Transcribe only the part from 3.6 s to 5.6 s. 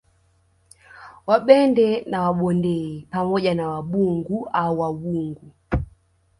Wabungu au Wawungu